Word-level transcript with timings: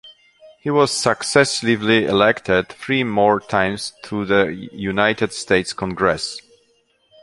He 0.61 0.71
was 0.71 0.89
successively 0.89 2.05
elected 2.05 2.69
three 2.69 3.03
more 3.03 3.39
times 3.39 3.93
to 4.05 4.25
the 4.25 4.67
United 4.73 5.31
States 5.31 5.73
Congress. 5.73 6.41